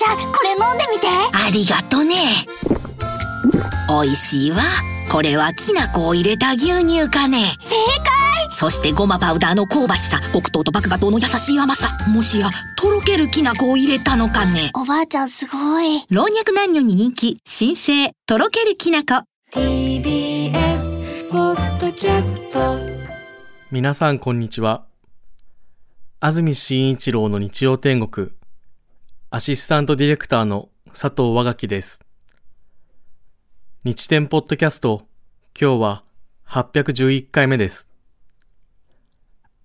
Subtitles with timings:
[0.00, 1.08] ちゃんこれ飲んでみて。
[1.30, 2.16] ありがとね。
[3.86, 4.62] 美味しいわ。
[5.12, 7.54] これはきな粉を入れた牛乳かね。
[7.60, 8.50] 正解。
[8.50, 10.18] そしてごまパウダーの香ばしさ。
[10.32, 11.98] 黒糖と麦芽糖の優しい甘さ。
[12.08, 14.70] もしやとろけるきな粉を入れたのかね。
[14.74, 16.06] おばあちゃんすごい。
[16.08, 17.38] 老若男女に人気。
[17.44, 19.22] 新生とろけるきな粉。
[19.52, 22.78] TBS ポッドキャスト。
[23.70, 24.86] 皆さんこんにちは。
[26.20, 28.30] 安住紳一郎の日曜天国
[29.32, 32.00] アシスタントディレクターの佐藤和垣です。
[33.84, 35.06] 日天ポッドキャスト
[35.56, 36.02] 今日は
[36.48, 37.88] 811回目です。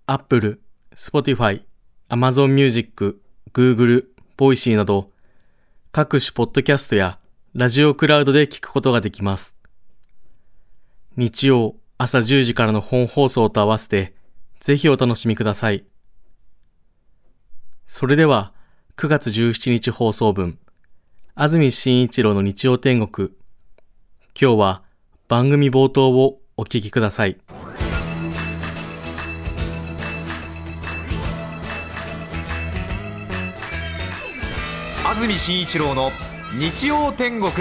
[0.06, 5.10] Apple、Spotify、Amazon Music、Google、Voicy など
[5.92, 7.18] 各種ポッドキャストや
[7.56, 9.58] ラジオクラウドで聞くことができます。
[11.18, 14.14] 日曜朝10時からの本放送と合わせて、
[14.60, 15.86] ぜひお楽しみください。
[17.88, 18.54] それでは、
[18.98, 20.58] 9月17日放送分、
[21.36, 23.32] 安住紳一郎の日曜天国。
[24.40, 24.84] 今日は
[25.28, 27.38] 番組冒頭をお聞きください。
[35.04, 36.12] 安住紳一郎の
[36.58, 37.52] 日曜天国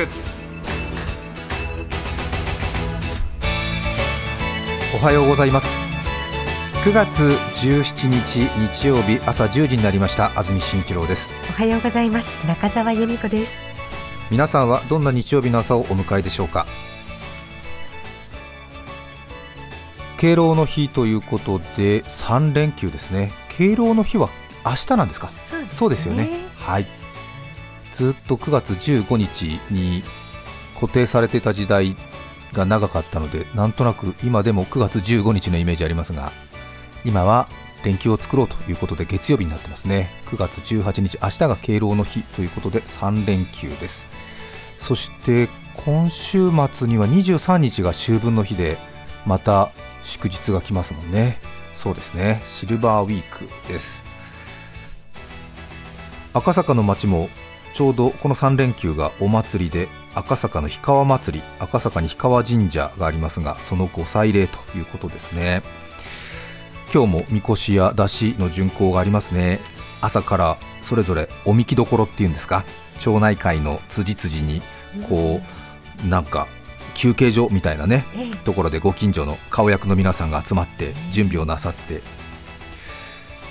[4.94, 5.83] おはようございます
[6.84, 8.40] 9月17日
[8.74, 10.38] 日曜日朝10時になりました。
[10.38, 11.30] 安住紳一郎です。
[11.48, 12.46] おはようございます。
[12.46, 13.56] 中澤由美子です。
[14.30, 16.66] 皆さんはどんな日曜日の朝をお迎えでしょうか？
[20.18, 23.30] 敬老の日ということで3連休ですね。
[23.56, 24.28] 敬老の日は
[24.62, 25.30] 明日なんですか？
[25.70, 26.28] そうですよね。
[26.58, 26.86] はい。
[27.92, 30.02] ずっと9月15日に
[30.74, 31.96] 固定されていた時代
[32.52, 36.30] が長かったのでなんとなく今でも9月15日のイメージありますが
[37.04, 37.48] 今は
[37.84, 40.10] 連休を作ろうということで月曜日になってますね。
[40.26, 44.06] 9月18日明日が敬老の日ということで3連休です。
[44.78, 48.78] そして今週末には23日が秋分の日で
[49.26, 49.70] また
[50.02, 51.38] 祝日が来ますもんね。
[51.74, 52.42] そうですね。
[52.46, 54.02] シルバーウィークです。
[56.32, 57.28] 赤坂の街も
[57.74, 65.62] ちょうどこの3連休がお祭りで赤坂の氷川祭り赤坂に氷川神社がありますがそのご祭礼ということですね。
[66.94, 69.58] 今日もみこしや出しの巡行がありますね。
[70.00, 72.62] 朝からそれぞれおみきどころっていうんですか？
[73.00, 74.62] 町内会の辻々に
[75.08, 75.40] こ
[76.04, 76.46] うなんか
[76.94, 78.04] 休憩所みたいなね
[78.44, 82.00] ところでご近所の顔役の皆さんが集まって準備をなさって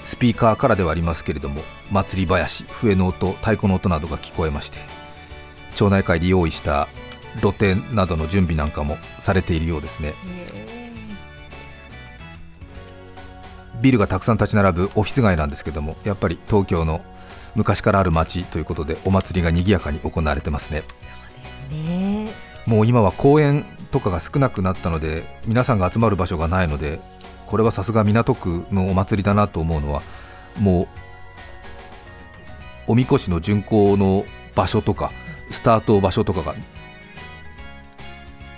[0.06, 4.78] スピーカーからではありますけれども祭り囃子笛の音太鼓の音などが聞こえまして
[5.76, 6.88] 町内会で用意した
[7.42, 10.14] 露店などの準備なんかもされているようですね
[13.84, 17.02] ビルがたくさん立ち並ぶオフィス街なんですけどもやっぱり東京の
[17.54, 20.84] 昔からある街ということでお祭りが賑やかに行われてますね。
[21.70, 22.32] ね。
[22.66, 27.02] もう今は公園とかが少なくなったので皆さんが集まる場所がないので
[27.46, 30.02] これはさすが港区のお祭りだなと思うのは
[30.58, 30.88] もう
[32.94, 35.12] おみこしの巡行の場所とか
[35.52, 36.56] スタート場所とかが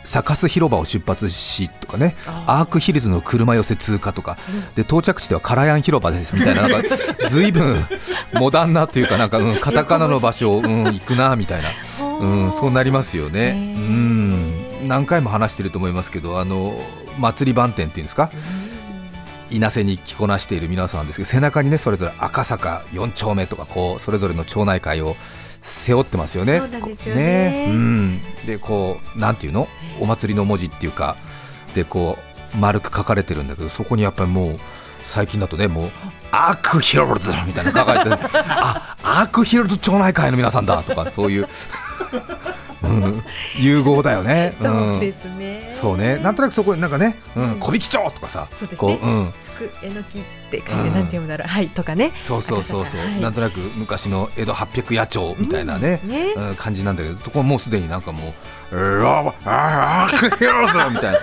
[0.06, 4.38] サカス広場を出発しとかねアークヒルズの車寄せ通過とか、
[4.76, 6.96] で到着地ではカラヤン広場ですみたいななんか
[7.28, 7.86] 随分
[8.34, 11.70] モダンなというかなんか、うん、 カタカナの場所を、うん、行くなみたいな、
[12.20, 16.80] うん、そうなりますよね、うん、何回も話してると思いますけどあの
[17.18, 18.30] 祭り番店っていうんですか、
[19.50, 25.16] 稲瀬に着こなしている皆さんですけど背中にねそれぞれ赤坂4丁目とかこうそれぞれの町内会を
[25.68, 26.60] 背負ってますよね。
[26.60, 27.22] そうなんですよね。
[27.22, 27.66] ね。
[27.70, 29.68] うん、でこうなんていうの？
[30.00, 31.16] お祭りの文字っていうか
[31.74, 32.20] でこ
[32.54, 34.58] う丸く書かれてるんだけどそこにやっぱりもう
[35.04, 35.90] 最近だとねもう
[36.32, 41.48] アークヒルズみたいなの書かれてあアークヒルズ町内会の皆さんだとかそういう、うん、
[43.60, 44.54] 融合だよね。
[44.62, 49.34] そうですね、そうね、なんとなくそこになんかね、うん、小引町とかさ、そうですね。
[49.56, 50.22] 福えのきっ
[50.52, 51.70] て書いてなんて読むんだろう、はい。
[51.70, 52.12] とかね。
[52.20, 56.02] そうそうそうそう、なんとなく昔の江戸八百野町みたいなね,、
[56.36, 56.56] うん。
[56.56, 58.34] 感じなんだけど、そこはもうすでになんかも
[58.72, 61.20] う、ローあーヒロズみたいな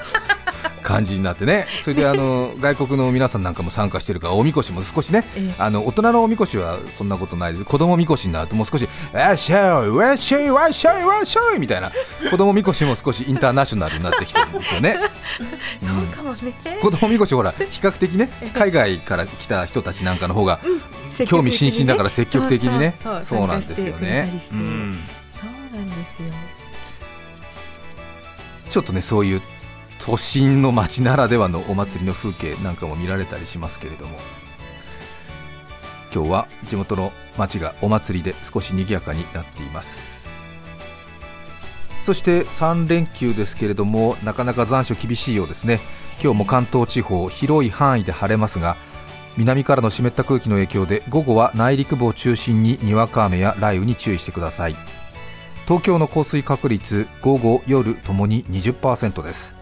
[0.82, 5.55] 感じになってね、それであの外国の皆さんなんかも参加してるから、おみこしも少しね、ええ。
[5.58, 11.93] あの大人のおみこしはそんなことないです、子供みこしになるともう少し、わっしょい、わっしょい、わっしょい、わっしょいみたいな、
[12.31, 14.99] 子供みこしも少しインターナショナルになってきてるんですよね。
[15.81, 20.58] そうかもね、子供みこしほら比較的ね海外から来た人たちなんかの方が
[21.26, 22.94] 興味津々だから積極的にね。
[23.23, 24.29] そうなんですよね。
[24.29, 24.55] たりして。
[24.55, 24.99] うん。
[25.40, 26.29] そうなんですよ。
[28.69, 29.43] ちょっとねそういう
[30.04, 34.19] 都心の街ならではのお祭りの風景なんかも見られたりしますけれども
[36.12, 40.20] 今日は地元の町がお祭りで少し賑やかになっています。
[42.02, 45.78] そして3連休ですけれどもなかなか残暑厳しいようですね。
[46.20, 48.76] 今日も関東地方広い範囲で晴れますが
[49.37, 54.76] 南からの湿った空気の影響で午後は内陸部を中心ににわか雨や雷雨に注意してください。
[55.66, 59.61] 東京の降水確率午後夜ともに20%です。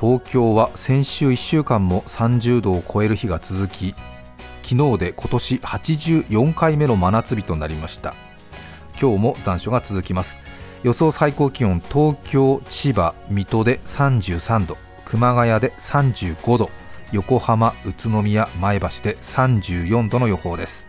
[0.00, 3.96] 東京は先週1週間も30度を超える日が続き
[4.62, 8.14] 昨日で今年84回目の真夏日となりました。
[9.00, 10.38] 今日も残暑が続きます。
[10.84, 16.70] 予想最高気温東京、千葉、水戸で33度熊谷で35度
[17.10, 20.86] 横浜、宇都宮、前橋で34度の予報です。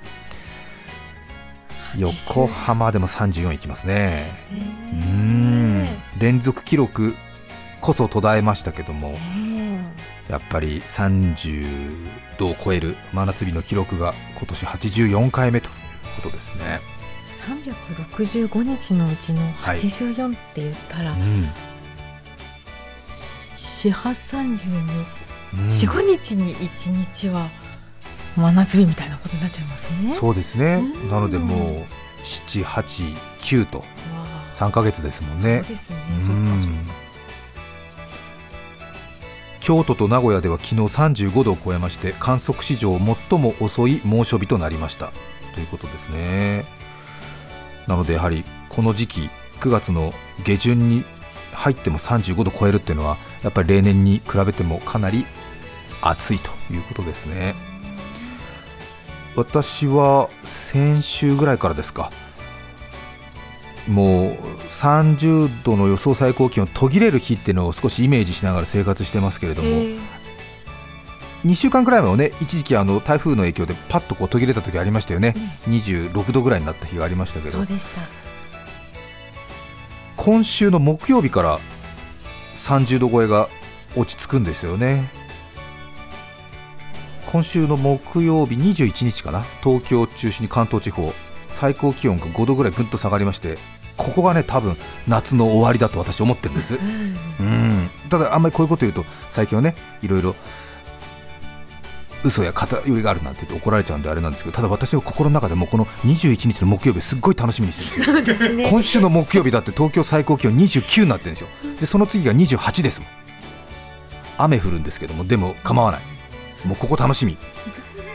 [1.98, 4.30] 横浜でも34いきますね。
[4.52, 4.98] うー。
[4.98, 5.88] ん。
[6.20, 7.16] 連続記録
[7.82, 9.18] こそ途絶えましたけども
[10.30, 11.92] やっぱり30
[12.38, 15.74] 度を超える真夏日の記録が今年84回目という
[16.22, 16.82] ことですね、
[17.40, 19.80] 365日のうちのはい。
[19.80, 21.50] 84って言ったら、うん。
[23.56, 24.76] 四八三十に
[25.54, 25.68] うん。
[25.68, 27.50] 四五日に一日は
[28.36, 30.12] 真夏日みたいなことになっちゃいますね。
[30.12, 30.76] そうですね。
[30.76, 31.10] うん。
[31.10, 34.54] なのでもう789とわあ。
[34.54, 35.64] 3ヶ月ですもんね。
[35.64, 35.98] そうですね。
[36.20, 36.99] うん
[39.70, 42.98] 京都と名古屋では昨日35度を超えまして観測史上
[43.30, 45.12] 最も遅い猛暑日となりました。
[45.54, 46.66] ということですね。
[47.86, 49.30] なのでやはりこの時期
[49.60, 50.12] 9月の
[50.44, 51.04] 下旬に
[51.54, 55.28] 入っても35度超えるっていうのはやっぱり例年に比べてもかなり
[56.02, 57.54] 暑いということですね。
[59.36, 62.12] 私は先週ぐらいからですか
[63.90, 64.34] もう
[64.70, 70.00] 30度の予想最高気温途切れる日っていうのを少しイメージしながら生活してますけれども、へー
[71.46, 75.34] 2週間くらい前はね一時期あの台風の影響でパッとこう途切れた時ありましたよね、
[75.68, 77.66] 26度ぐらいになった日がありましたけど。
[80.18, 81.60] 今週の木曜日から
[82.58, 83.48] 30度超えが
[83.96, 85.10] 落ち着くんですよね。
[87.32, 89.46] 今週の木曜日21日かな？
[89.64, 91.14] 東京を中心に関東地方
[91.48, 93.58] 最高気温が5度ぐらいぐんと下がりまして
[94.00, 96.76] ここがね多分夏の終わりだと私思ってるんです。
[96.76, 97.16] うん。
[97.40, 97.90] うん。
[98.10, 100.36] ただあんまりこういうこと言うと最近はねいろいろ
[102.24, 108.54] 嘘や偏りがあるなんて言って怒られちゃうんであれなんですけどただ私の心の中でもこの21日の木曜日すっごい楽しみにしてるんですよ。
[108.54, 108.70] ね。
[108.70, 111.48] 今週の木曜日だって東京最高気温29になってるんですよ。
[111.80, 113.10] でその次が28ですもん。
[114.38, 116.02] 雨降るんですけどもでも構わない。
[116.66, 117.38] もうここ楽しみ。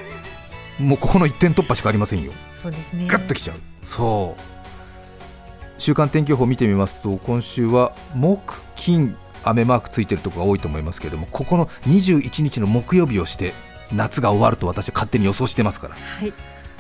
[0.81, 2.33] もうここの一点突破しかありませんよ。
[2.63, 3.07] そうですね。
[3.07, 3.57] ガッときちゃう。
[3.83, 4.54] そう
[5.79, 13.53] 週間天気予報見てみますと今週は木金雨マークついてるところが多いと思いますけれどもここの21日の木曜日をして
[13.93, 15.95] 夏が終わると私は勝手に予想してますから。
[15.95, 16.33] はい。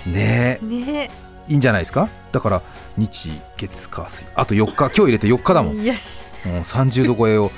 [0.08, 0.64] ねえ。
[0.64, 1.10] ね
[1.48, 2.08] いいんじゃないですか？
[2.32, 2.62] だから
[2.96, 4.26] 日月火水。
[4.34, 6.24] あと4日今日入れて4日だもん、よし。
[6.46, 7.50] うん、30度超えを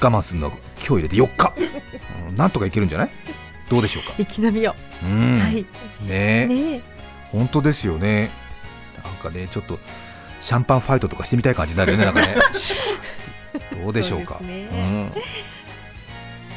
[0.00, 1.52] 我慢するのは今日入れて4日、
[2.30, 3.10] うん、なんとかいけるんじゃない？
[3.68, 4.14] どうでしょうか？
[4.16, 5.06] 生き延びよう。
[5.06, 5.54] うん、はい。
[5.56, 5.66] ね
[6.08, 6.46] え。
[6.46, 6.82] ね
[7.30, 8.30] 本当ですよね。
[9.04, 9.78] なんかねちょっと
[10.42, 12.34] シャンパンファイトとかしてみたい感じになるよね なんかね。
[13.82, 14.34] どうでしょうか。
[14.34, 15.22] そう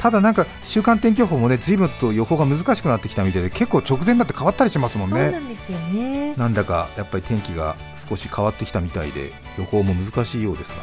[0.01, 6.35] ただなんか週間天気予報もね随分と予報が難しくなってきたみたいで結構直前になって変わったりしますもんそうねなんですよね。
[6.35, 7.75] なんだかやっぱり天気が
[8.07, 10.77] 少し変わってきたみたいで予報も難しいようですが。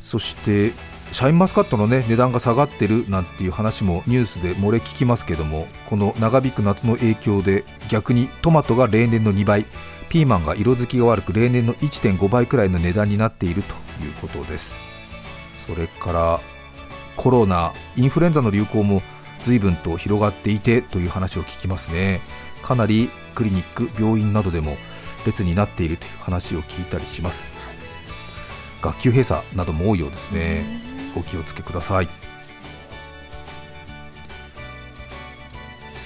[0.00, 0.72] そして
[1.12, 9.66] シャインマスカットの、ね、値段が下がってるなんていう話もニュースで漏れ聞きますけどもこの長引く夏の影響で逆にトマトが例年の2倍
[10.12, 14.78] ピーマンが色づきが悪く例年の1.5倍くらいの値段になっているということです。
[15.66, 16.40] それから
[17.16, 19.00] コロナインフルエンザの流行も
[19.44, 22.20] 随分と広がっていてという話を聞きますね。
[22.62, 24.76] かなりクリニック病院などでも
[25.24, 27.56] 列になっているという話を聞いたりします。
[28.82, 30.66] 学級閉鎖なども多いようですね。
[31.16, 32.08] お気をつけください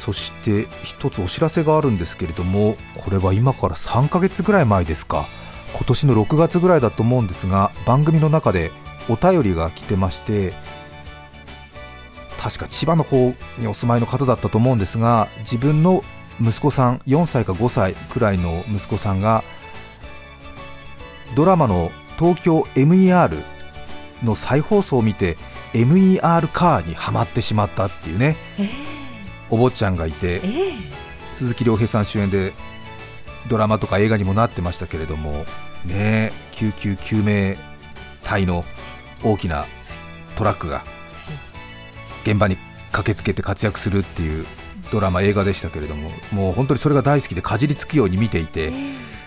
[0.06, 5.26] そして一つお知らせがあるんですけれどもこれは今から3ヶ月ぐらい前ですか。
[5.72, 8.70] 今年の6月ぐらいだと思うんですが番組の中で
[9.10, 10.54] お便りが来てまして
[12.40, 16.02] 確か千葉の方にお住まいの方だったと思うんですが自分の
[16.40, 19.44] 息子さん4歳か5歳くらいの息子さんが
[21.34, 23.42] ドラマの東京 MER
[24.22, 25.36] の再放送を見て
[25.74, 28.36] MER カーにはまってしまったっていうね。
[28.58, 28.95] え
[29.50, 30.68] お坊ちゃんがいてええ。
[30.70, 32.54] え鈴木亮平さん主演で
[33.48, 35.44] ドラマとか映画にもなってましたけれども
[35.84, 37.58] ね救急救命
[38.22, 38.64] 隊の
[39.22, 39.66] 大きな
[40.36, 40.82] トラックが
[42.24, 42.56] 現場に
[42.90, 44.46] 駆けつけて活躍するっていう
[44.90, 48.72] ドラマ映画でしたけれどももう本当にそれが大好きでかじりつくように見ていて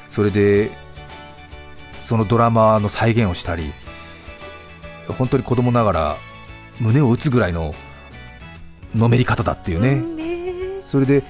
[0.10, 0.72] それで
[2.02, 3.72] そのドラマの再現をしたり
[5.08, 6.18] 本当に子供ながら
[6.80, 7.74] 胸を打つぐらいの
[8.96, 11.24] のめり方だっていうね、それで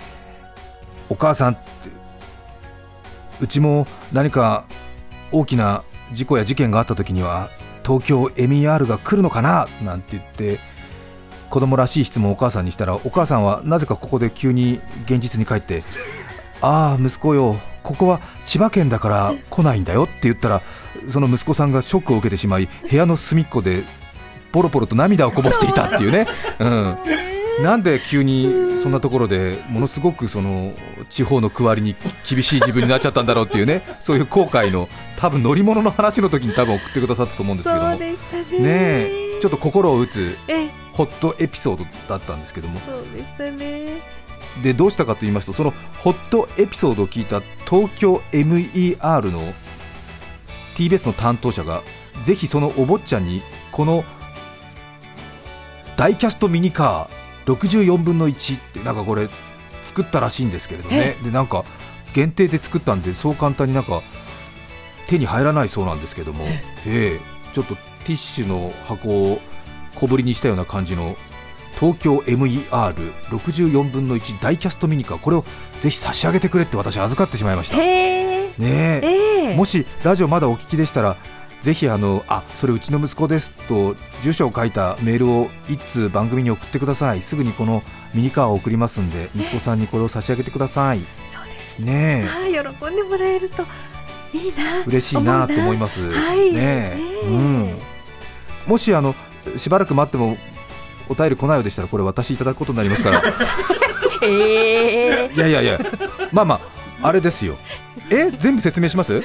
[1.09, 1.61] お母さんって
[3.41, 4.65] うちも何か
[5.31, 7.49] 大きな事故や事件があった時には
[7.85, 10.59] 東京 MER が来るのかななんて言って
[11.49, 15.83] 子供らしい質問をお母さんにしたらお母さんはなぜかここで急に現実に帰って
[16.61, 20.61] ああ息子よここは千葉県だから来ないんだよって言ったら
[21.07, 23.83] その息子さんがショックを受けてしまい部屋の隅っこで
[24.51, 26.27] ポロポロと涙をこぼしていたっていうね、
[26.59, 26.97] うん、
[27.63, 30.73] なんで急にそんなところでものすごくその
[31.09, 31.95] 地方の区割りに
[32.27, 34.87] 厳しい自分になっちゃったんだろうっていうね そういう後悔の
[35.17, 37.89] 多分乗り物の話の時に多分送ってくださったと思うんですけども。
[37.95, 38.15] ねね
[38.61, 39.39] え。
[39.41, 40.69] ちょっと心を打つええ。
[40.93, 42.79] ホットエピソードだったんですけども。
[42.85, 44.19] そうでしたね。
[44.63, 49.53] でどうしたかと言いますとそのホットエピソードを聞いた東京 MER の
[50.75, 51.81] TBS の担当者が
[52.23, 54.03] ぜひそのお坊ちゃんにこの
[55.95, 59.29] ダイキャストミニカー64分の1ってなんかこれ
[59.83, 61.15] 作ったらしいんですけれどね。
[61.23, 61.65] でなんか
[62.13, 64.01] 限定で作ったんでそう簡単になんか
[65.07, 67.19] 手に入らないそうなんですけども、ええ。
[67.53, 69.41] ちょっとティッシュの箱を
[69.95, 71.15] 小ぶりにしたような感じの
[71.79, 75.17] 東京 MER64 分の1ダイキャストミニカー。
[75.17, 75.45] これを
[75.79, 77.77] ぜひ差し上げてくれって私預かってしまいました。
[77.77, 79.55] ねえ。
[79.55, 81.17] もしラジオまだお聞きでしたら
[81.61, 87.21] ぜひあのあそれうちの息子ですと住所を書いたメールを一通番組に送ってください。
[87.21, 90.99] すぐにこのミニカーを送りますんで息子さんにこれを差し上げてください。
[91.33, 91.79] そうです。
[91.79, 93.63] ねああ喜んでもらえると
[94.33, 94.77] いいな。
[94.79, 96.11] え嬉しいなと思います。
[96.11, 96.51] はい。
[96.53, 97.27] ねえ。
[97.27, 97.77] うん。
[98.67, 99.13] もしあの
[99.57, 100.37] しばらく待っても
[101.09, 103.21] お便り来ないようでしたらこれ私いただくことになりますから。
[104.23, 105.79] ええいやいやいや、
[106.31, 106.61] まあま
[107.01, 107.57] あ、あれですよ。
[108.09, 109.21] え、全部説明します？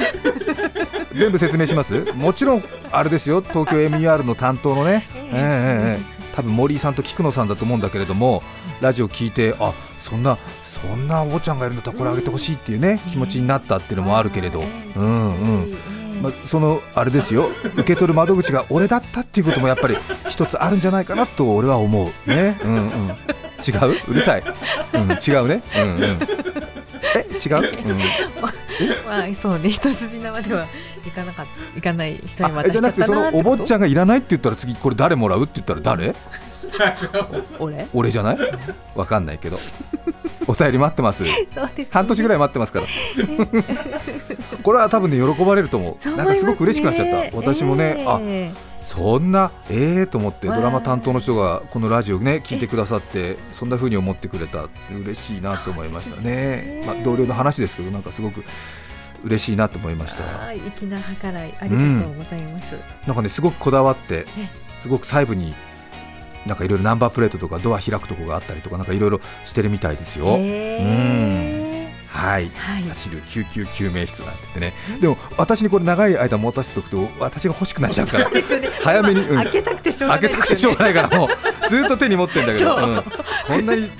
[1.14, 1.94] 全部説明します？
[2.14, 5.20] もちろん、あれですよ、東京 MER の担当のね、ええ。
[5.20, 8.42] ええええ多分森井さんと菊野さんだと思うんだけれども、
[8.80, 14.64] ラジオ聞いて、あそんな、そんなお坊ちゃんがいるんだったら、これあげてほしいっていうね、気持ちになったっていうのもあるけれど、
[14.96, 15.76] うんうん。
[16.22, 17.50] まあ、そのあれですよ。
[17.76, 19.96] 受け取る窓口が俺だったっていうこともやっぱり
[20.28, 22.28] 一つあるんじゃないかなと俺は思う。
[22.30, 24.00] ね、うんうん、違う？
[24.08, 24.42] うるさい、
[24.94, 27.98] うん、違うね、うんうん、え違う、うん、
[29.06, 29.70] まあそうね。
[29.70, 30.66] 一筋縄では
[31.06, 31.46] いかなかっ
[31.76, 36.14] いかない人にあえじゃなくて渡しちゃったそのお坊ちゃんんがいらないって言ったら次これ誰もらうって言ったら誰？
[37.58, 37.86] 俺？
[37.92, 38.38] 俺じゃない？
[38.94, 39.58] わかんないけど。
[40.46, 41.24] お便り待ってます。
[41.24, 42.86] そうです、ね、半年ぐらい待ってますから。
[44.62, 45.96] これは多分ね喜ばれると思う。
[46.00, 47.36] そうなんかすごく嬉しくなっちゃった。
[47.36, 48.52] 私もね、あえ。
[48.82, 56.84] そんなええと思ってドラマ担当の人がこのラジオね聞いてくださってそんな風に思ってくれたって嬉しいなと思いましたね。
[56.86, 58.44] まあ、同僚の話ですけどなんかすごく
[59.24, 60.24] 嬉しいなと思いましえた。
[60.46, 62.76] はい粋な計らいありがとうございます、
[63.06, 64.48] なんかねすごくこだわってえ
[64.80, 65.54] すごく細部に
[66.46, 71.64] なんかいろいろナンバープレートとかドア開くとこがあったりとかなんかいろいろしてるみたいですよ、へ
[72.14, 72.48] はい。
[72.50, 72.82] はい。
[72.84, 74.72] 走る救急救命室なんて言ってね。
[75.00, 78.30] でも私にこれ長い間持たせておくと私が欲しくなっちゃうから。
[78.30, 78.42] ね。
[78.82, 79.36] 早めに、うん。
[79.36, 80.22] 開けたくてしょうがない。
[80.22, 82.88] 開けたくてしょうがないからもうずっと手に持ってんだけど、そう。
[82.88, 83.02] うん。
[83.02, 83.90] こんなに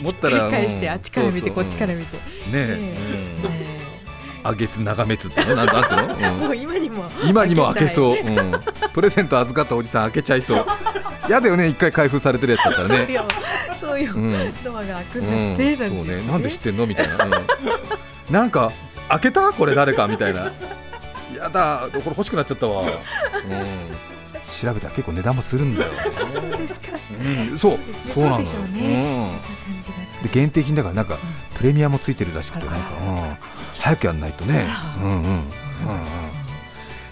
[0.00, 2.16] 持ったら繰り返してうんあっちから見てこっちから見て、
[2.46, 2.52] うん。
[2.52, 2.96] ねえ、
[3.44, 3.52] うん。
[3.52, 3.65] え
[4.46, 7.02] あげつ長めつってなんなんての、もう今にも。
[7.02, 8.52] うん今にも開けそう、開うん、
[8.92, 10.66] プレゼント預かったおじさん開けちゃいそう。
[11.28, 13.06] やだよね一回開封されてるやつだったらね。
[13.80, 14.12] そうよ。
[14.12, 14.62] そうん。
[14.62, 15.54] ドアが開くうん。
[15.54, 16.22] ん、だって、そうね。
[16.22, 16.86] なんで知ってんの？
[16.86, 17.32] みたいな、うん、
[18.30, 18.72] なんか
[19.08, 19.52] 開けた？
[19.52, 20.06] これ誰か？
[20.06, 20.52] みたいな。
[21.36, 21.88] やだ。
[21.92, 25.92] これ欲しくなっちゃったわ、うん、調べたら結構値段もするんだよ、
[26.32, 26.92] そうですか。
[27.50, 27.78] うん、そう。
[28.06, 28.46] そうなのよ。
[28.46, 28.72] そうん。
[28.72, 28.80] で
[30.22, 30.30] る。
[30.32, 31.18] 限定品だからなんか
[31.56, 33.36] プレミアもついてるらしくてなんか、うん、
[33.86, 34.66] 早くやんないとね。
[35.00, 35.12] うんうん。
[35.12, 35.40] うんうん。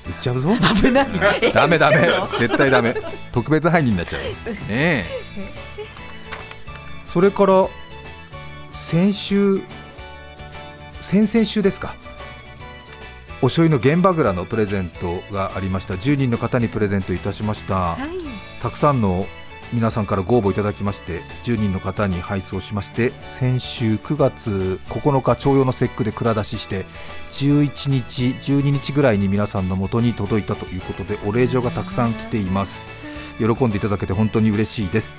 [0.07, 0.51] 売っちゃうぞ。
[0.83, 1.09] 危ない。
[1.41, 2.09] えダメダメ。
[2.39, 2.97] 絶対ダメ。
[3.33, 4.23] 特別配人になっちゃう。
[4.53, 5.05] ねえ。
[7.07, 7.69] それから
[8.91, 9.63] 先週
[11.01, 11.95] 先々週ですか。
[13.41, 15.95] お醤油の現場蔵のプレゼントがありました。
[15.95, 17.75] 10人の方にプレゼントいたしました。
[17.75, 18.61] はい。
[18.61, 19.27] たくさんの
[19.75, 26.87] 皆さんからご応募いただきまして10人の方に配送しまして先週9月9日徴用の節句で蔵出しして
[27.33, 32.89] 11日12日ぐらいに皆さんの元に届いたということでお礼状がたくさん来ています。
[33.39, 35.15] 喜んでいただけて本当に嬉しいです。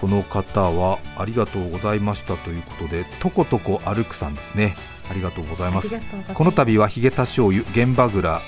[0.00, 4.76] この方はありがとうございましたということでとことこ歩くさんですね。
[5.10, 5.94] ありがとうございます。
[5.94, 6.34] ありがとうございます。
[6.34, 8.40] この度はヒゲタ醤油現場蔵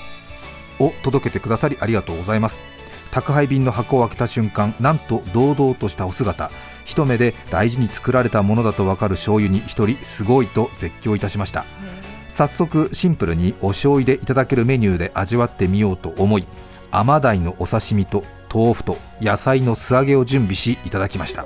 [0.79, 2.59] を届けてくださりありがとうございます
[3.11, 6.51] 宅配便の箱を開けた瞬間なんと堂々としたお姿。
[6.85, 11.65] 一目で大事に作られたものだとわかる醤油に一人すごいと絶叫いたしました。
[12.29, 16.45] 早速シンプルにお醤油でいただけるメニューで味わってみようと思い
[16.91, 18.23] 甘鯛のお刺身と
[18.53, 21.45] 豆腐と野菜の素揚げを準備しいただきました。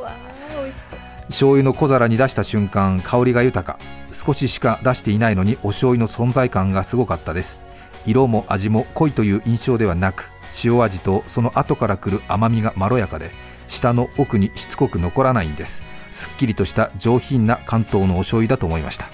[1.28, 3.80] 醤油の小皿に出した瞬間香りが豊か。
[4.12, 7.62] 少ししか出していないのにお醤油の存在感がすごかったです。
[8.06, 10.33] 色も味も濃いという印象ではなく
[10.64, 13.32] 塩味とその後から来る甘みがまろやかで
[13.68, 15.82] 舌の奥にしつこく残らないんです。
[16.12, 19.10] すっきりとした上品な関東のお醤油だと思いました。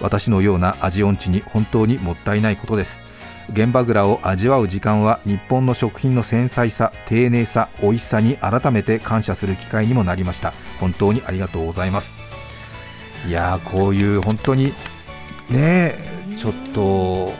[0.00, 3.02] 私のような味音痴に本当にもったいないことです。
[3.52, 10.52] 現場蔵を味わう時間は日本の食品の繊細さ丁寧さ美味しさに改めて感謝する機会にもなりました。
[10.78, 12.12] 本当にありがとうございます。
[13.28, 14.72] いやーこういう本当に
[15.50, 15.98] ねえ
[16.36, 17.32] ちょっと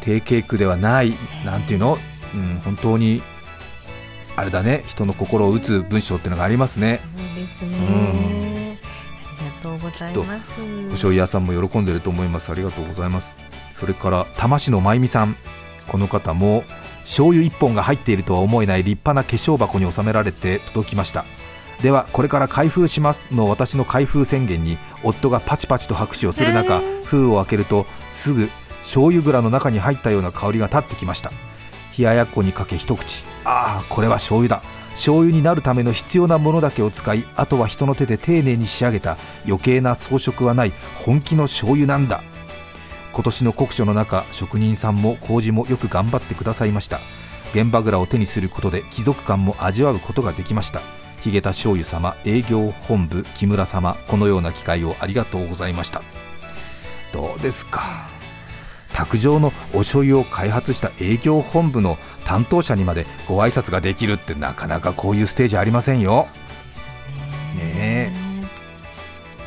[0.00, 1.98] 低ケークではないなんていうの、
[2.34, 3.22] うん、本当に
[4.36, 4.84] あれだね。
[4.86, 7.00] 人の心を打つ文章っていうのがありますね。
[7.16, 8.78] そうですね。
[9.38, 10.60] ありがとうございます。
[10.60, 12.52] お醤油屋さんも喜んでると思います。
[12.52, 13.32] ありがとうございます。
[13.74, 15.36] それから多摩市のまゆみさん。
[15.88, 16.64] この方も
[17.00, 21.24] 醤油1本が入っているとは思えない立派な化粧箱に収められて届きました。
[21.82, 28.48] ではこれから開封しますの私の開封宣言に夫がパチパチと拍手をする中、封を開けるとすぐ
[28.82, 31.30] 醤油蔵の中に入ったような香りが立ってきました
[31.98, 33.24] 冷ややっこにかけ一口。
[33.44, 34.62] ああこれは醤油だ。
[34.92, 40.72] 醤油になるための必要なものだけを使いあとは人の手で丁寧に仕上げた余計な装飾はない
[41.04, 42.22] 本気の醤油なんだ。
[43.12, 47.00] 今年の酷暑の中職人さんも麹もよく頑張ってくださいました。
[47.52, 50.80] 現場蔵を手にすることで貴族感も味わうことができました。
[51.22, 56.02] ヒゲタ醤油様営業本部木村様このような機会をありがとうございました。
[57.12, 58.17] どうですか？
[59.08, 66.28] 卓上のお醤油を開発した営業本部の担当者にまでご挨拶ができるってなかなかこういうステージありませんよ。
[67.56, 68.12] ねえ。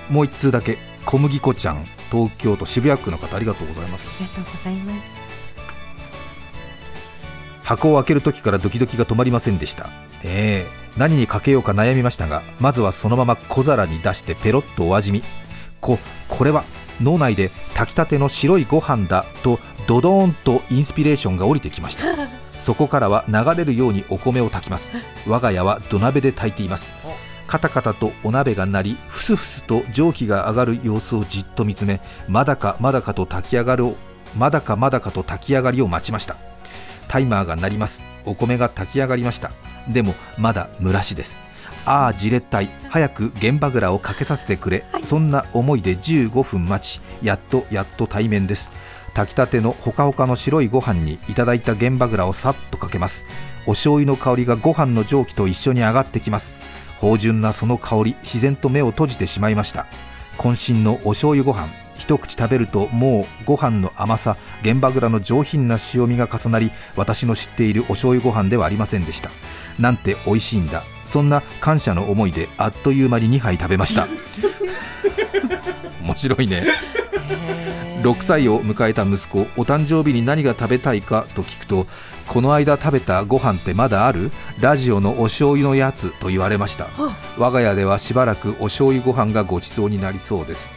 [0.10, 4.10] もう一通だけ小麦粉ちゃん東京都渋谷区の方ありがとうございます。
[4.20, 5.22] ありがとうございます。
[7.64, 9.86] 箱を開ける時からドキドキが止まりませんでした。
[9.86, 9.92] ね
[10.24, 10.66] え。
[10.98, 15.24] 何にかけようか悩みましたがまずはそのまま小皿に出してペロッとお味見。
[15.80, 15.98] こ
[16.28, 16.64] これは
[17.02, 22.06] 脳内で炊きたての白いご飯だとドドーンとインスピレーションが降りてきました。
[22.60, 24.92] そこからは流れるようにお米を炊きます。
[25.28, 26.92] 我が家は土鍋で炊いています。
[27.48, 33.98] カタカタとお鍋が鳴りふすふすと蒸気が上がる様子をじっと見つめまだかまだかと炊き上がるを
[34.38, 36.38] まだかまだかと炊き上がりを待ちました。
[37.08, 38.04] タイマーが鳴ります。
[38.26, 39.52] お米が炊き上がりました。
[39.90, 41.42] でもまだ蒸らしです
[41.86, 42.70] ああじれったい。
[42.90, 47.02] 早く現場蔵をかけさせてくれ、そんな思いで15分待ち。
[47.24, 48.70] やっとやっと対面です。
[49.14, 53.26] 炊きたてのほかほかの白いご飯にいただいた現場蔵をさっとかけます。
[53.66, 56.56] お醤油の香りがご飯の蒸気と一緒に上がってきます。
[57.00, 59.88] 芳醇なその香り自然と目を閉じてしまいました。
[60.38, 61.68] 渾身のお醤油ご飯
[62.02, 69.30] 一口食べるともうご飯の甘さ現場蔵の上品な塩味が重なり私の知っているお醤油ご飯ではありませんでした。
[69.80, 70.84] なんて美味しいんだ。
[71.06, 74.08] そんな感謝の思いであっという間に2杯食べました。
[76.04, 76.66] 面白いね。
[78.02, 81.86] 6歳を迎えた息子お誕生日に何が食べたいかと聞くと
[82.28, 84.32] この間食べたご飯ってまだある？
[84.60, 86.88] ラジオのお醤油のやつと言われました。
[87.38, 90.70] 我が家ではしばらくお醤油ご飯がごちそうになりそうです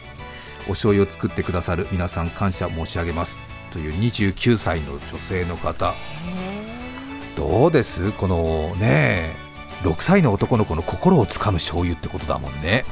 [0.67, 3.37] お醤油を作ってくださる皆さん感謝申し上げます。
[3.71, 5.93] という29歳の女性の方。
[7.35, 8.11] どうです？
[8.13, 9.31] このね
[9.83, 12.85] 6歳の男の子の心をつかむ醤油ってことだもんね。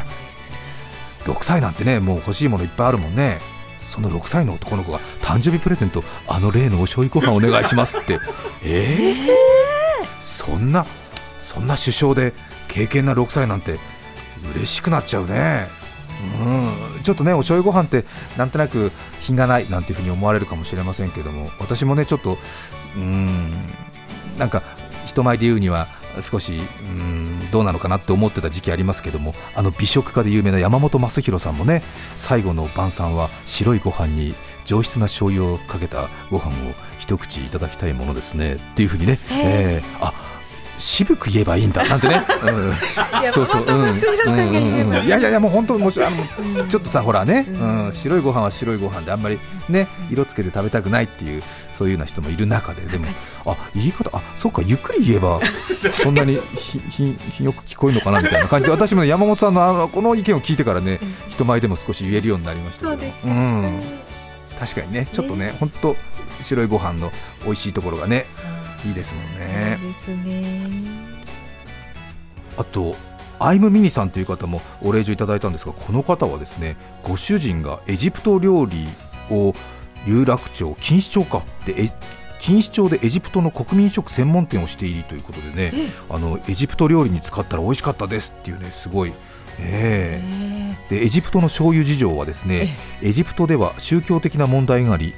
[1.23, 3.39] 6歳なんてねもう欲しいものいっぱいあるもんね。
[3.81, 8.19] その6歳の男の子が誕生日プレゼントあの例のお醤油ご飯お願いしますって。
[8.63, 10.85] えー、そんな
[11.41, 12.33] そんな首相で
[12.67, 13.77] 経験な6歳なんて
[14.55, 15.67] 嬉しくなっちゃうね。
[16.45, 17.01] うん。
[17.03, 18.05] ちょっとねお醤油ご飯って
[18.37, 22.37] なんとなく品がないなんていうふうに思われるかもしれませんけども私もねちょっと
[22.95, 23.51] うん
[24.37, 24.63] なんか
[25.05, 25.87] 人前で言うには
[26.21, 31.83] 少しうんどうなのかなって思ってた時期ありますけどもあの美食家で有名な山本昌弘さんもね
[32.15, 34.33] 最後の晩餐は白いご飯に
[34.65, 38.55] 上質な醤油をかけたご飯を一口いただきたいものですね。
[38.55, 39.97] っていうふうにね、えー。
[39.99, 40.13] あ
[40.77, 41.87] 渋く言えばいいんだ。
[41.87, 51.43] なんてね、うん、そうそう、うん、いやいやいやもう本当もしあのちょっとさほらね、うん、白いご飯は白いご飯であんまりね色つけて食べたくないっていう
[51.77, 53.05] そういうような人もいる中ででも
[53.45, 55.39] あ言い方あそうかゆっくり言えば
[55.91, 63.27] そんなにひひひよく聞こえるのかなみたいな感じで私も、ね、山本さんのあのこの意見を聞いてからね人前でも少し言えるようになりましたけど。
[63.27, 63.81] もうん。
[64.59, 65.95] 確かにねちょっとね本当
[66.41, 67.11] 白いご飯の
[67.43, 68.25] 美味しいところがね
[68.85, 69.77] いいですもんね。
[69.81, 71.23] ですね。
[72.57, 72.95] あと
[73.39, 78.87] アイムミニさんという方もお礼状いただいたんですがこの方はですねご主人がエジプト料理
[79.29, 79.53] を
[80.05, 81.91] 有楽町錦糸町かでえ
[82.39, 85.73] 錦糸町でエジプトの国民食専門店をしているということでね
[86.09, 89.13] あのエジプト料理に使ったら美味しかったですっていうねすごい。
[89.59, 90.53] ええ。
[90.89, 95.13] でエジプトの醤油事情はですねエジプトでは宗教的な問題があり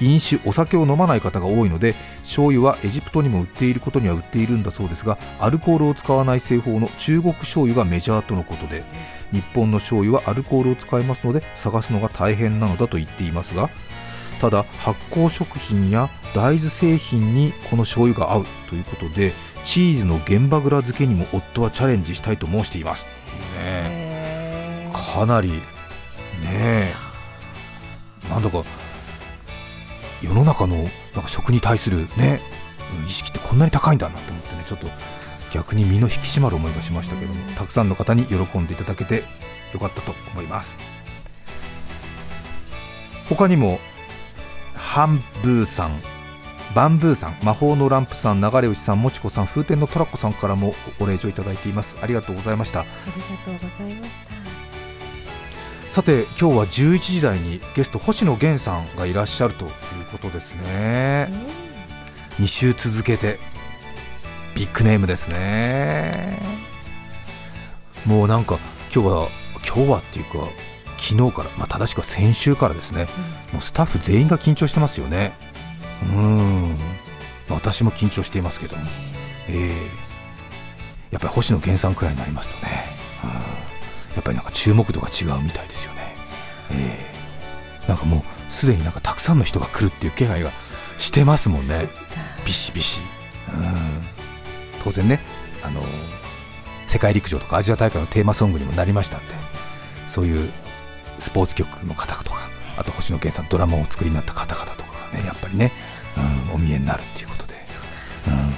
[0.00, 8.84] 飲酒お酒を飲まない方が多いので醤油はエジプトにも売っていることには売っているんだそうですがアルコールを使わない製法の中国醤油がメジャーとのことで
[9.32, 13.70] 日本の醤油はアルコールを使いますので探すのが大変なのだと言っていますが
[14.40, 19.32] ただ発酵食品や大豆製品にこの醤油が合うということで
[19.64, 23.06] チーズの現場蔵漬けにも夫はチャレンジしたいと申しています。
[23.58, 25.62] ねかなりね
[26.44, 26.94] え。
[28.30, 28.64] なんだか
[30.22, 30.88] 世の中のなん
[31.22, 32.40] か食に対するね
[33.00, 34.86] うん意識ってこんなに高いんだなと思ってねちょっと
[35.52, 39.24] 逆に身の引き締まる思いがしましたけどもたくさんの方に喜んでいただけて
[39.72, 40.78] よかったと思います。
[43.28, 43.78] 他にも
[44.74, 46.00] ハンブーさん。
[46.74, 47.38] バンブーさん。
[47.42, 48.40] 魔法のランプさん。
[48.40, 49.46] 流れ牛さんもちこさん。
[49.46, 51.98] 風天のトラコさんからもお礼状いただいています。
[52.00, 52.80] ありがとうございました。
[52.80, 52.84] あ
[53.46, 54.28] りがとうございました。
[55.90, 59.66] さて今日は11時台にゲスト星野源さんがいらっしゃると
[60.08, 61.28] ことですね。
[62.38, 63.38] 2週続けて
[64.54, 66.38] ビッグネームですね。
[68.04, 68.58] もうなんか
[68.92, 69.28] 今日は
[69.66, 70.48] 今日はっていうか
[70.98, 73.06] 昨日から、まあ、正しくは先週からですね、
[73.52, 75.32] もうスタッフ全員が緊張してますよね。
[76.02, 76.70] うーん。
[76.70, 76.76] ま
[77.50, 78.84] あ私も緊張していますけども。
[79.48, 80.08] ええ。
[81.10, 82.84] やっぱり星野源さんくらいになりますとね、
[83.24, 83.30] うん。
[83.30, 83.36] や
[84.20, 86.14] っぱりなんか注目度が違うみたいですよね。
[86.70, 87.12] え
[87.84, 87.88] え。
[87.88, 90.50] なんかもうすでになんかたくさんの人が来るっていう気配が
[90.96, 91.88] してますもんね。
[92.44, 93.02] ビシビシ。
[93.48, 94.18] うん。
[94.82, 95.20] 当然ね
[95.62, 95.82] あの
[96.86, 99.34] 世界陸上とかアジア大会のテーマソングにもなりましたんで
[100.06, 100.50] そういう
[101.18, 102.38] スポーツ局の方とか
[102.76, 105.72] あと星野源さんドラマをお作りになった方々とかがねやっぱりね、
[106.48, 107.56] うん、お見えになるっていうことで、
[108.28, 108.50] うん、も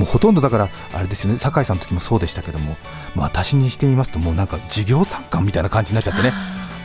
[0.00, 2.76] うほとんどだからあれですよね酒井さんの時もそうでしたけども、
[3.14, 6.32] まあ、私にしてみますともうなんか授業参観みたいな感じになっちゃってね、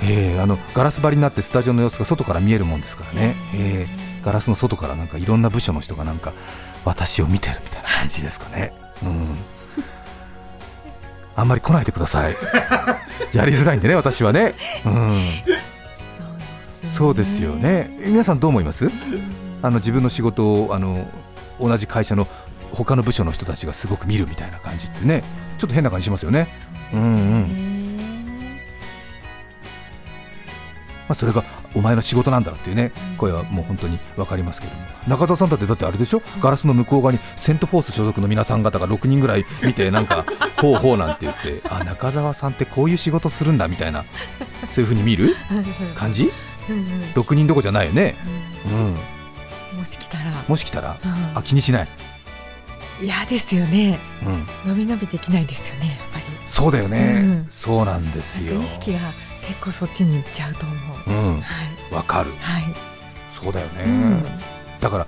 [0.02, 6.32] えーあのガラス張りになってスタジオの様子が外から見えるもんですからね、えーガラスの外からなんかいろんな部署の人がなんか
[6.86, 8.74] 私を見てるみたいな感じですかね。
[9.04, 9.38] うん
[11.36, 12.36] あんまり来ないでください。
[13.36, 14.54] やりづらいんでね、私はね。
[14.86, 15.42] うん、
[16.88, 17.90] そうですよね。
[18.06, 18.90] 皆さんどう思います？
[19.62, 21.06] あの自分の仕事をあの
[21.60, 22.28] 同じ会社の
[22.72, 25.24] 他の部署の人たちがすごく見るみたいな感じってね、
[25.58, 26.48] ちょっと変な感じしますよね。
[26.94, 27.73] うんうん。
[31.14, 34.82] あそれがお前の仕事なんだっていうね声はもう本当に分かりますけども。
[35.08, 36.22] 中澤さんだってだってあれでしょ？
[36.40, 40.26] ガラスの向こう側にセントフォース所属の皆さん方が6人ぐらい見てなんか
[40.62, 44.04] ほうほうなんて言ってあ中澤さんってこういう仕事するんだみたいな。
[44.72, 45.36] そういう風に見る？
[45.96, 46.32] 感じ
[47.16, 48.16] ？6人どこじゃないよね？
[48.66, 48.70] う
[49.76, 49.80] ん。
[49.80, 50.32] もし来たら。
[50.48, 50.98] もし来たら？
[51.04, 51.38] うん。
[51.38, 51.88] あ気にしない？
[53.02, 54.00] 嫌ですよね。
[54.26, 54.48] うん。
[54.70, 56.00] 伸び伸びできないですよね
[56.48, 58.62] そうだよね、うんそうなんですよ。
[58.62, 59.00] 意識が
[59.48, 60.74] 結構そっちに行っちゃうと思
[61.08, 61.10] う。
[61.10, 61.42] うん。
[61.42, 61.94] はい。
[61.94, 62.32] わかる。
[62.40, 62.64] はい、
[63.30, 64.24] そうだよね、うん。
[64.80, 65.08] だから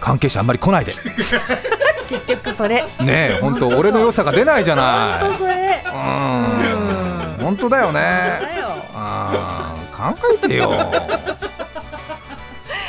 [0.00, 0.94] 関係者あんまり来ないで。
[2.08, 2.82] 結局それ。
[3.00, 5.20] ねえ本当俺の良さが出ないじゃない。
[5.20, 5.84] 本当それ。
[5.86, 7.44] うん。
[7.44, 8.00] 本当だよね。
[8.00, 8.68] だよ。
[8.94, 10.90] あー考えてよ。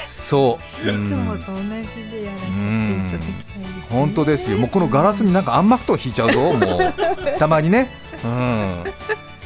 [0.07, 0.87] そう。
[0.87, 1.09] いうん。
[1.09, 4.57] つもと同じでやらせていただきたいね、本当ですよ。
[4.57, 6.93] もうこのガラスになんか暗幕と引いちゃうぞもう。
[7.37, 7.91] たまにね。
[8.23, 8.83] うん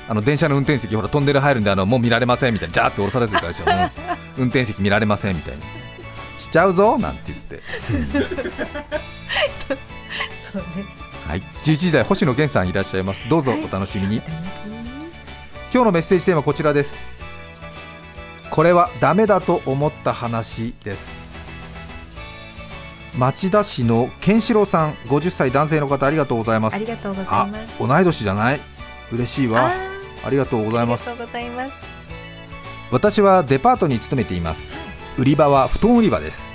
[0.07, 3.65] あの電車の運転席ほらトンネル入るんであのもう見られませんみたいなジャーって降ろされてるからでしょ、
[4.37, 4.43] うん。
[4.43, 5.61] 運転席見られませんみたいに
[6.37, 7.61] しちゃうぞなんて言って。
[10.51, 10.85] そうね
[11.27, 11.41] はい。
[11.63, 13.27] 11時台星野源さんいらっしゃいます。
[13.29, 14.21] どうぞお楽しみに、
[15.73, 16.95] 今日のメッセージテーマはこちらです。
[18.51, 21.11] これはダメだと思った話です。
[23.17, 26.75] 町田市のケンシロウさん50歳男性の方ありがとうございます。
[26.75, 27.79] ありがとうございあます。
[27.79, 28.59] 同い年じゃない。
[29.11, 29.71] 嬉しいわ
[30.25, 31.09] ありがとうございます。
[31.09, 31.73] ありがとうございます。
[32.91, 34.69] 私はデパートに勤めています。
[35.17, 36.53] 売り場は布団売り場です。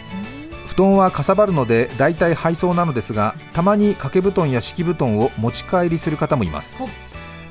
[0.69, 6.77] 布団はかさばるのでだいたい配送なのですがたまに掛け布団や敷布団を持ち帰りする方もいます。
[6.77, 6.89] ほ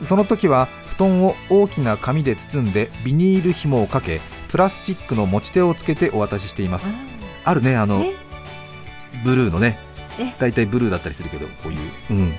[0.03, 6.89] その時は布団を大きな紙で包んでビニール紐をかけプラスチックの持ち手をつけてお渡ししています。
[7.43, 8.15] あるねあのえ？
[9.23, 9.77] ブルーのね。
[10.19, 10.33] え？
[10.39, 11.79] だいたいブルーだったりするけどこういう。
[12.11, 12.33] うん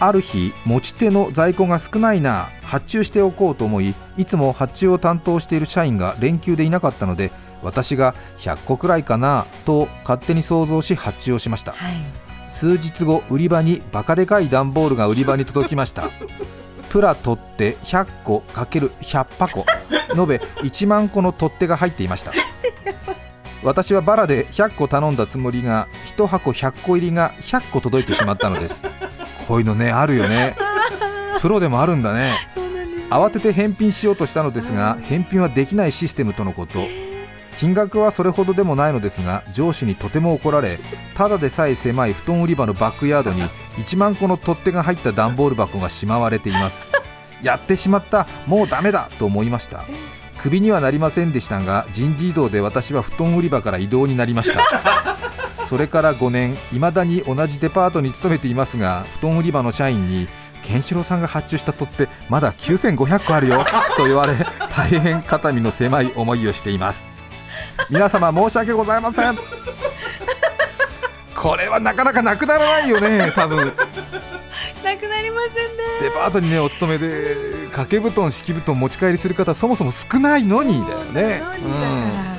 [0.00, 7.30] ある日持ち手の在庫が少ないな発注しておこうと思いいつも発注を担当している社員が連休でいなかったので
[7.62, 11.72] 私が100個くらいかなと勝手に想像し発注をしました。
[11.72, 11.92] はい。
[12.48, 16.10] 数日後売り場にバカでかい段ボールが売り場に届きました。
[16.90, 19.66] プラ取っ手100個 ×100 箱。
[20.16, 22.32] 延べ1万個の取っ手が入っていました。
[23.62, 25.86] 私はバラで100個頼んだつもりが
[26.16, 28.86] 1箱100個入りが100個届いてしまったのです
[29.50, 30.54] こういうのねあるよね。
[31.42, 32.34] プロでもあるんだね。
[33.10, 36.78] 慌てて返品しようとしたのですが返品はできないシステムとのこと。
[37.56, 40.78] 金額はそれほどでもないのですが上司にとても怒られ
[41.16, 43.42] ただでさえ狭い布団売り場のバックヤードに
[43.76, 46.86] 1万個の取っ手が入った段ボール箱がしまわれています。
[47.42, 48.28] やってしまった。
[48.46, 49.08] もうダメだ。
[49.18, 49.82] と思いました。
[50.38, 55.09] クビにはなりませんでしたが人事異動で私は布団売り場から異動になりました
[55.70, 60.26] それから5年未だに同じデパートに勤めていますが布団売り場の社員に
[60.64, 63.64] ケンシロウさんが発注した取っ手まだ9500個あるよ
[63.96, 64.34] と言われ
[64.74, 67.04] 大変肩身の狭い思いをしています。
[67.88, 69.36] 皆様申し訳ございません。
[71.36, 73.58] これはなかなかなくならないよね多分。
[73.58, 75.84] なくなりませんね。
[76.02, 81.40] デパートにねお勤めで掛け布団敷布団持ち帰りする方そもそも少ないのにだよね。
[81.40, 82.30] そうん。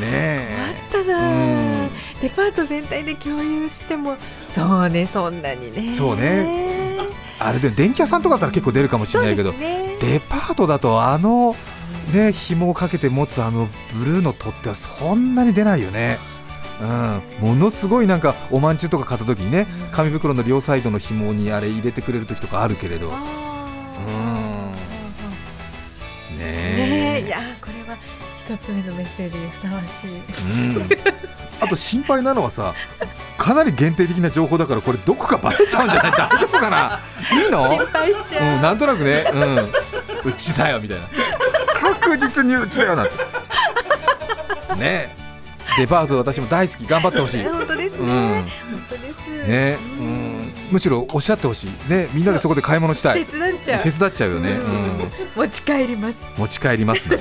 [0.00, 0.63] ねえ
[2.24, 4.16] デパート全体で共有しても。
[4.48, 5.94] そうねそんなにね。
[5.94, 6.98] そうね。
[7.38, 9.98] あれで電気屋さんとかだったら結構出るかもしれないけどすね。
[10.00, 11.54] デパートだとあの
[12.14, 16.16] ね紐をかけて持つあのブルーの取っ手はそんなに出ないよね。
[16.80, 19.88] うん、ものすごいなんかおまんじゅうとか買った時にねうん。
[19.88, 23.08] 紙袋の両サイドの紐にあれ入れてくれる時とかあるけれど。
[23.08, 23.14] うん。
[23.14, 23.18] あ
[26.38, 26.44] ねーね
[27.18, 27.22] え。
[27.22, 27.98] いえやこれは
[28.38, 30.22] 一つ目のメッセージにふさわしい。
[30.78, 31.13] うん
[31.64, 32.74] あと心配なのはさ
[33.36, 36.12] かなり限定的な情報だからこれどこかバレちゃうんじゃない？
[36.16, 37.00] 大丈夫かな？
[37.44, 37.68] いいの？
[37.68, 41.04] 心配しちゃう、うん、なんとなくね、うん、うちだよみたいな。
[41.80, 43.04] 確実にうちだよな。
[43.04, 43.12] んて
[44.76, 44.80] ね。
[44.80, 45.16] え
[45.76, 46.86] デパート私も大好き。
[46.86, 48.08] 頑張ってほしい、ね本当ですね、うん。
[48.08, 48.46] 本
[48.88, 49.14] 当です。
[49.98, 51.90] うん、むしろおっしゃってほしい。
[51.90, 52.08] ね。
[52.12, 53.24] みんなでそこで買い物したい。
[53.24, 53.82] 手伝っちゃう。
[53.82, 56.24] 手伝っちゃうよね、うん、持ち帰ります。
[56.36, 57.18] 持ち帰りますね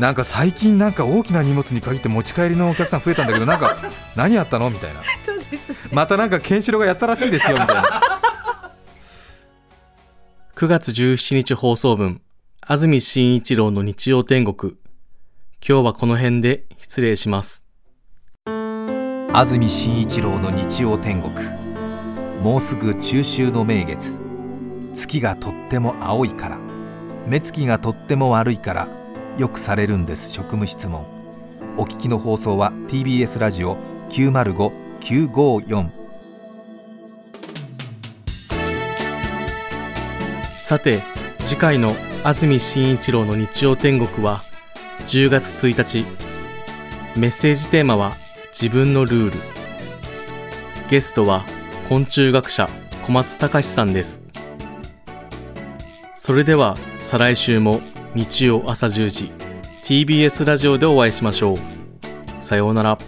[0.00, 3.76] なんか最近なんか大きな荷物に限って持ち帰りのお客さん増えたんだけどなんか
[4.16, 5.02] 何やったのみたいな。
[5.24, 8.00] そうですまたなんかケンシロウがやったらしいですよみたいな。
[10.56, 12.22] 9月17日放送分、
[12.62, 14.72] 安住紳一郎の日曜天国。
[15.66, 17.66] 今日はこの辺で失礼します。
[18.46, 21.34] 安住紳一郎の日曜天国。
[22.42, 24.18] もうすぐ中秋の名月。
[24.94, 26.58] 月がとっても青いから。
[27.26, 28.88] 目つきがとっても悪いから
[29.40, 31.06] よくされるんです職務質問
[31.78, 33.78] お聞きの放送は TBS ラジオ
[34.10, 35.88] 905954
[40.58, 41.00] さて、
[41.40, 44.42] 次回の安住紳一郎の日曜天国は
[45.06, 46.04] 10月1日。
[47.18, 48.12] メッセージテーマは
[48.52, 49.38] 自分のルール。
[50.88, 51.44] ゲストは
[51.88, 52.68] 昆虫学者
[53.02, 54.20] 小松隆さんです。
[56.14, 57.80] それでは再来週も
[58.14, 59.32] 日曜朝10時
[59.84, 61.58] TBS ラジオでお会いしましょう。
[62.40, 62.98] さようなら。